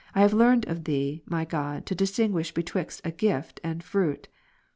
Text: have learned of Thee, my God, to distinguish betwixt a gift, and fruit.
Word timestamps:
have 0.15 0.33
learned 0.33 0.67
of 0.67 0.85
Thee, 0.85 1.21
my 1.27 1.45
God, 1.45 1.85
to 1.85 1.93
distinguish 1.93 2.51
betwixt 2.55 3.01
a 3.05 3.11
gift, 3.11 3.59
and 3.63 3.83
fruit. 3.83 4.29